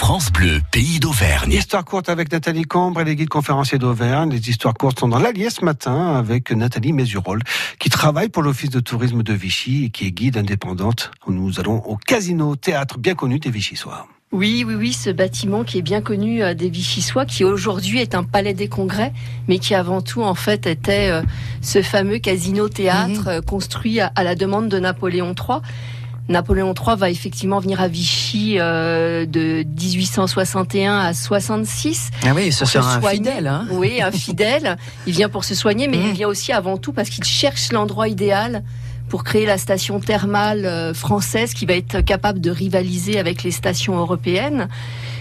[0.00, 1.52] France Bleu, pays d'Auvergne.
[1.52, 4.30] Histoire courte avec Nathalie Combre et les guides conférenciers d'Auvergne.
[4.30, 7.42] Les histoires courtes sont dans l'Allier ce matin avec Nathalie Mésurol,
[7.78, 11.10] qui travaille pour l'Office de tourisme de Vichy et qui est guide indépendante.
[11.28, 14.08] Nous allons au Casino Théâtre, bien connu des Vichysois.
[14.32, 18.14] Oui, oui, oui, ce bâtiment qui est bien connu euh, des Vichysois, qui aujourd'hui est
[18.14, 19.12] un palais des congrès,
[19.48, 21.22] mais qui avant tout en fait était euh,
[21.60, 23.28] ce fameux casino théâtre mhm.
[23.28, 25.58] euh, construit à, la demande de Napoléon III.
[26.30, 32.10] Napoléon III va effectivement venir à Vichy de 1861 à 66.
[32.24, 33.46] Ah oui, ce sera un fidèle.
[33.46, 34.76] Hein oui, un fidèle.
[35.06, 36.12] Il vient pour se soigner, mais il mhm.
[36.12, 38.62] vient aussi avant tout parce qu'il cherche l'endroit idéal
[39.10, 43.50] pour créer la station thermale euh, française qui va être capable de rivaliser avec les
[43.50, 44.68] stations européennes.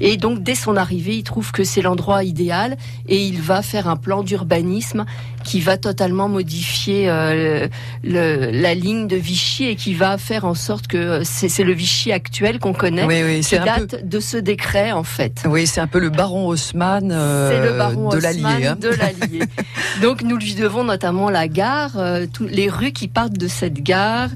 [0.00, 2.76] Et donc, dès son arrivée, il trouve que c'est l'endroit idéal
[3.08, 5.04] et il va faire un plan d'urbanisme
[5.44, 7.68] qui va totalement modifier euh,
[8.04, 12.12] le, la ligne de Vichy et qui va faire en sorte que c'est le Vichy
[12.12, 15.42] actuel qu'on connaît, oui, oui, qui date de ce décret en fait.
[15.46, 18.66] Oui, c'est un peu le baron Haussmann euh, le baron de l'Allier.
[18.66, 18.76] Hein.
[18.76, 19.42] De l'Allier.
[20.02, 24.30] donc nous lui devons notamment la gare, euh, les rues qui partent de cette gare.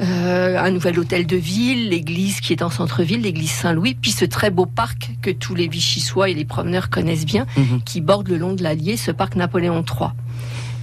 [0.00, 4.24] Euh, un nouvel hôtel de ville, l'église qui est en centre-ville, l'église Saint-Louis, puis ce
[4.24, 7.82] très beau parc que tous les Vichysois et les promeneurs connaissent bien, mhm.
[7.84, 10.10] qui borde le long de l'Allier, ce parc Napoléon III.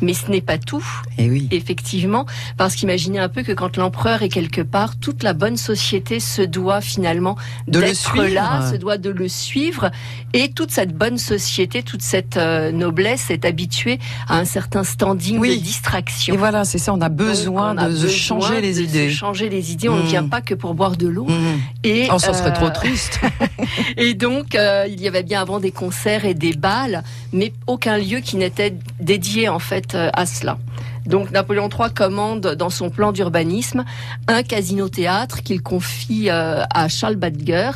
[0.01, 0.85] Mais ce n'est pas tout.
[1.17, 1.47] Et eh oui.
[1.51, 2.25] Effectivement,
[2.57, 6.41] parce qu'imaginez un peu que quand l'empereur est quelque part, toute la bonne société se
[6.41, 7.35] doit finalement
[7.67, 9.91] d'être là, se doit de le suivre,
[10.33, 15.39] et toute cette bonne société, toute cette euh, noblesse est habituée à un certain standing
[15.41, 16.33] de distraction.
[16.33, 19.09] Et voilà, c'est ça, on a besoin de, changer les idées.
[19.09, 20.29] changer les idées, on ne vient mmh.
[20.29, 21.25] pas que pour boire de l'eau.
[21.25, 21.59] Mmh.
[21.83, 23.19] Et oh, ça serait trop euh, triste.
[23.97, 27.97] et donc, euh, il y avait bien avant des concerts et des balles, mais aucun
[27.97, 30.57] lieu qui n'était dédié en fait euh, à cela.
[31.05, 33.85] Donc Napoléon III commande dans son plan d'urbanisme
[34.27, 37.71] un casino-théâtre qu'il confie euh, à Charles Badger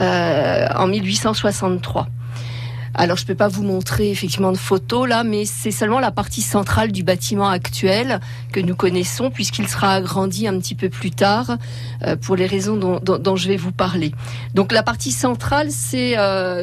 [0.00, 2.08] euh, en 1863.
[2.94, 6.42] Alors je peux pas vous montrer effectivement de photos là, mais c'est seulement la partie
[6.42, 8.20] centrale du bâtiment actuel
[8.52, 11.58] que nous connaissons, puisqu'il sera agrandi un petit peu plus tard
[12.22, 14.12] pour les raisons dont, je vais vous parler.
[14.54, 16.16] Donc la partie centrale, c'est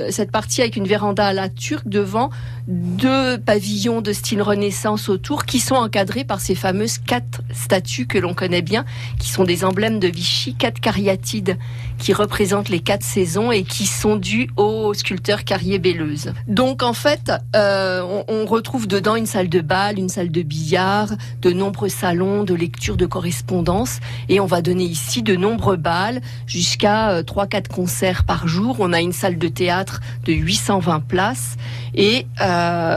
[0.10, 2.32] cette partie avec une véranda à la turque devant,
[2.68, 8.18] deux pavillons de style Renaissance autour, qui sont encadrés par ces fameuses quatre statues que
[8.18, 8.86] l'on connaît bien,
[9.20, 11.58] qui sont des emblèmes de Vichy, quatre cariatides
[11.98, 16.34] qui représentent les quatre saisons et qui sont dues au sculpteur Carrier-Belleuse.
[16.48, 21.10] Donc en fait, euh, on, retrouve dedans une salle de bal, une salle de billard,
[21.42, 24.00] de nombreux salons de lecture de correspondance,
[24.30, 28.78] et on va donner ici de nombreux bals jusqu'à 3-4 euh, concerts par jour.
[28.80, 31.58] On a une salle de théâtre de 820 places,
[31.96, 32.55] et euh,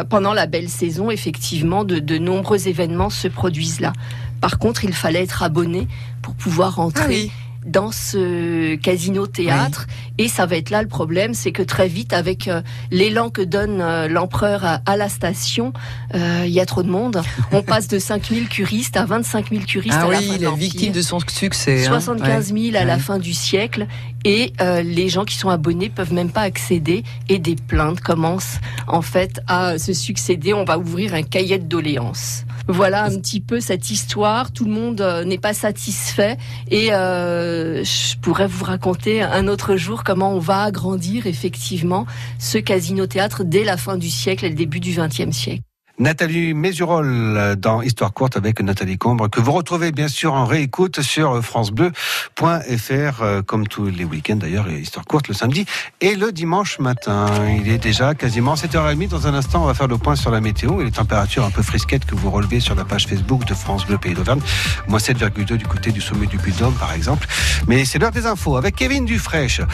[0.08, 3.92] pendant la belle saison, effectivement, de, nombreux événements se produisent là.
[4.40, 5.88] Par contre, il fallait être abonné
[6.22, 7.30] pour pouvoir entrer.
[7.30, 9.86] Ah dans ce casino théâtre.
[10.16, 13.42] Et ça va être là le problème, c'est que très vite, avec euh, l'élan que
[13.42, 15.72] donne euh, l'empereur à, la station,
[16.14, 17.22] euh, il y a trop de monde.
[17.52, 20.92] On passe de 5000 curistes à 25 000 curistes ah à la fin de victime
[20.92, 21.84] de son succès.
[21.84, 22.56] 75 hein.
[22.72, 23.86] 000 à la fin du siècle.
[24.24, 24.52] Et
[24.82, 27.04] les gens qui sont abonnés peuvent même pas accéder.
[27.28, 30.52] Et des plaintes commencent en fait à se succéder.
[30.52, 32.44] On va ouvrir un cahier de doléances.
[32.68, 34.52] Voilà un petit peu cette histoire.
[34.52, 36.36] Tout le monde n'est pas satisfait.
[36.70, 42.06] Et je pourrais vous raconter un autre jour comment on va agrandir effectivement
[42.38, 45.62] ce casino-théâtre dès la fin du siècle et le début du XXe siècle.
[45.98, 51.00] Nathalie Mésurol dans Histoire courte avec Nathalie Combre, que vous retrouvez bien sûr en réécoute
[51.00, 51.92] sur francebleu.fr,
[52.40, 55.66] euh, comme tous les week-ends d'ailleurs, Histoire courte le samedi
[56.00, 57.26] et le dimanche matin.
[57.48, 59.08] Il est déjà quasiment 7h30.
[59.08, 61.50] Dans un instant, on va faire le point sur la météo et les températures un
[61.50, 64.40] peu frisquettes que vous relevez sur la page Facebook de France Bleu Pays d'Auvergne.
[64.86, 67.26] Moins 7,2 du côté du sommet du Puy-de-Dôme, par exemple.
[67.66, 69.66] Mais c'est l'heure des infos avec Kevin Dufresne.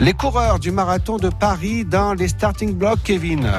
[0.00, 3.50] Les coureurs du marathon de Paris dans les starting blocks, Kevin.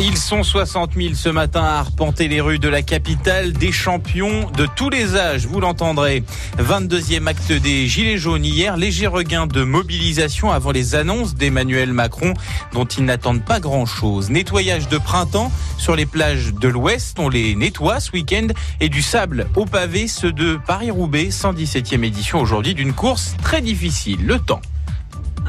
[0.00, 4.50] Ils sont 60 000 ce matin à arpenter les rues de la capitale, des champions
[4.56, 6.24] de tous les âges, vous l'entendrez.
[6.58, 12.32] 22e acte des Gilets jaunes hier, léger regain de mobilisation avant les annonces d'Emmanuel Macron,
[12.72, 14.30] dont ils n'attendent pas grand-chose.
[14.30, 18.48] Nettoyage de printemps sur les plages de l'Ouest, on les nettoie ce week-end,
[18.80, 24.24] et du sable au pavé, ceux de Paris-Roubaix, 117e édition aujourd'hui d'une course très difficile.
[24.24, 24.62] Le temps.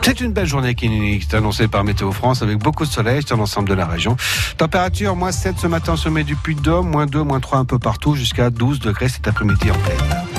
[0.05, 3.37] C'est une belle journée qui est annoncée par Météo France avec beaucoup de soleil dans
[3.37, 4.17] l'ensemble de la région.
[4.57, 7.79] Température moins 7 ce matin au sommet du Puy-de-Dôme, moins 2, moins 3 un peu
[7.79, 10.32] partout jusqu'à 12 degrés cet après-midi en pleine.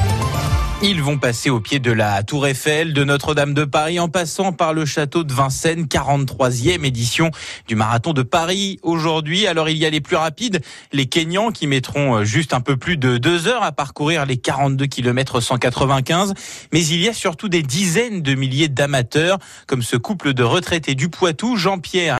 [0.82, 4.52] Ils vont passer au pied de la Tour Eiffel, de Notre-Dame de Paris, en passant
[4.52, 7.30] par le château de Vincennes, 43e édition
[7.66, 9.46] du marathon de Paris aujourd'hui.
[9.46, 10.60] Alors il y a les plus rapides,
[10.92, 14.36] les Kenyans qui mettront euh, juste un peu plus de deux heures à parcourir les
[14.36, 16.34] 42 km 195.
[16.72, 20.94] Mais il y a surtout des dizaines de milliers d'amateurs, comme ce couple de retraités
[20.94, 22.12] du Poitou, Jean-Pierre